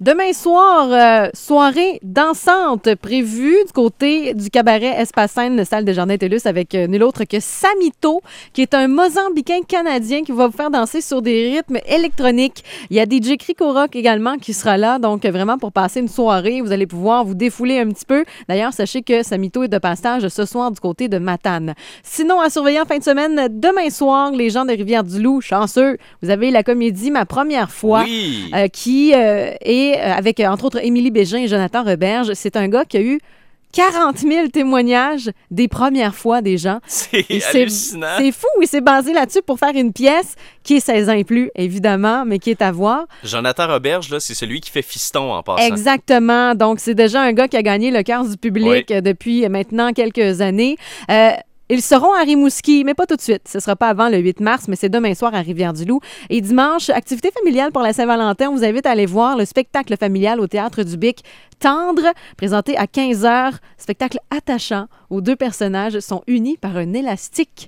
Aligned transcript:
Demain 0.00 0.32
soir, 0.32 0.88
euh, 0.92 1.28
soirée 1.34 1.98
dansante 2.04 2.94
prévue 2.94 3.56
du 3.66 3.72
côté 3.72 4.32
du 4.32 4.48
cabaret 4.48 4.94
Espacène, 4.96 5.64
salle 5.64 5.84
de 5.84 5.92
Jardin 5.92 6.16
Télus, 6.16 6.42
avec 6.46 6.72
euh, 6.76 6.86
nul 6.86 7.02
autre 7.02 7.24
que 7.24 7.40
Samito, 7.40 8.20
qui 8.52 8.62
est 8.62 8.74
un 8.74 8.86
Mozambicain 8.86 9.62
canadien 9.66 10.22
qui 10.22 10.30
va 10.30 10.46
vous 10.46 10.56
faire 10.56 10.70
danser 10.70 11.00
sur 11.00 11.20
des 11.20 11.50
rythmes 11.56 11.78
électroniques. 11.84 12.62
Il 12.90 12.96
y 12.96 13.00
a 13.00 13.06
DJ 13.06 13.36
Crico 13.38 13.72
Rock 13.72 13.96
également 13.96 14.36
qui 14.38 14.52
sera 14.54 14.76
là, 14.76 15.00
donc 15.00 15.24
euh, 15.24 15.32
vraiment 15.32 15.58
pour 15.58 15.72
passer 15.72 15.98
une 15.98 16.06
soirée, 16.06 16.60
vous 16.60 16.70
allez 16.70 16.86
pouvoir 16.86 17.24
vous 17.24 17.34
défouler 17.34 17.80
un 17.80 17.88
petit 17.88 18.06
peu. 18.06 18.24
D'ailleurs, 18.48 18.72
sachez 18.72 19.02
que 19.02 19.24
Samito 19.24 19.64
est 19.64 19.68
de 19.68 19.78
passage 19.78 20.28
ce 20.28 20.44
soir 20.44 20.70
du 20.70 20.78
côté 20.78 21.08
de 21.08 21.18
Matane. 21.18 21.74
Sinon, 22.04 22.38
à 22.40 22.50
surveiller 22.50 22.80
en 22.80 22.84
fin 22.84 22.98
de 22.98 23.02
semaine, 23.02 23.48
demain 23.50 23.90
soir, 23.90 24.30
les 24.30 24.48
gens 24.50 24.64
de 24.64 24.70
Rivière-du-Loup, 24.70 25.40
chanceux, 25.40 25.98
vous 26.22 26.30
avez 26.30 26.52
la 26.52 26.62
comédie 26.62 27.10
Ma 27.10 27.24
première 27.26 27.72
fois, 27.72 28.04
Oui. 28.04 28.48
euh, 28.54 28.68
qui 28.68 29.10
est 29.10 29.87
euh, 29.96 30.12
avec, 30.12 30.40
euh, 30.40 30.46
entre 30.46 30.64
autres, 30.64 30.84
Émilie 30.84 31.10
Bégin 31.10 31.38
et 31.38 31.48
Jonathan 31.48 31.84
Reberge. 31.84 32.32
C'est 32.34 32.56
un 32.56 32.68
gars 32.68 32.84
qui 32.84 32.96
a 32.96 33.02
eu 33.02 33.20
40 33.72 34.18
000 34.18 34.48
témoignages 34.48 35.30
des 35.50 35.68
premières 35.68 36.14
fois 36.14 36.40
des 36.40 36.56
gens. 36.56 36.78
C'est 36.86 37.26
hallucinant. 37.54 38.06
C'est 38.18 38.32
fou, 38.32 38.46
il 38.62 38.66
s'est 38.66 38.80
basé 38.80 39.12
là-dessus 39.12 39.42
pour 39.42 39.58
faire 39.58 39.74
une 39.74 39.92
pièce 39.92 40.36
qui 40.62 40.76
est 40.76 40.80
16 40.80 41.08
ans 41.10 41.12
et 41.12 41.24
plus, 41.24 41.50
évidemment, 41.54 42.24
mais 42.24 42.38
qui 42.38 42.50
est 42.50 42.62
à 42.62 42.72
voir. 42.72 43.06
Jonathan 43.24 43.66
Roberge, 43.66 44.10
là, 44.10 44.20
c'est 44.20 44.34
celui 44.34 44.60
qui 44.60 44.70
fait 44.70 44.82
fiston 44.82 45.32
en 45.32 45.42
passant. 45.42 45.66
Exactement. 45.66 46.54
Donc, 46.54 46.80
c'est 46.80 46.94
déjà 46.94 47.20
un 47.22 47.32
gars 47.32 47.48
qui 47.48 47.56
a 47.56 47.62
gagné 47.62 47.90
le 47.90 48.02
cœur 48.02 48.24
du 48.24 48.36
public 48.36 48.88
depuis 48.88 49.46
maintenant 49.48 49.92
quelques 49.92 50.40
années. 50.40 50.76
Euh, 51.10 51.32
ils 51.70 51.82
seront 51.82 52.14
à 52.14 52.20
Rimouski, 52.20 52.84
mais 52.84 52.94
pas 52.94 53.06
tout 53.06 53.16
de 53.16 53.20
suite. 53.20 53.46
Ce 53.46 53.60
sera 53.60 53.76
pas 53.76 53.88
avant 53.88 54.08
le 54.08 54.18
8 54.18 54.40
mars, 54.40 54.68
mais 54.68 54.76
c'est 54.76 54.88
demain 54.88 55.14
soir 55.14 55.34
à 55.34 55.40
Rivière-du-Loup. 55.40 56.00
Et 56.30 56.40
dimanche, 56.40 56.88
activité 56.88 57.30
familiale 57.30 57.72
pour 57.72 57.82
la 57.82 57.92
Saint-Valentin. 57.92 58.48
On 58.48 58.56
vous 58.56 58.64
invite 58.64 58.86
à 58.86 58.92
aller 58.92 59.06
voir 59.06 59.36
le 59.36 59.44
spectacle 59.44 59.96
familial 59.96 60.40
au 60.40 60.46
Théâtre 60.46 60.82
du 60.82 60.96
Bic 60.96 61.24
Tendre, 61.58 62.12
présenté 62.36 62.76
à 62.76 62.86
15h. 62.86 63.54
Spectacle 63.76 64.18
attachant 64.30 64.86
où 65.10 65.20
deux 65.20 65.36
personnages 65.36 66.00
sont 66.00 66.22
unis 66.26 66.56
par 66.56 66.76
un 66.76 66.94
élastique. 66.94 67.66